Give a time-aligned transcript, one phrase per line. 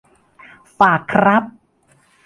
[0.77, 1.43] ฝากครับ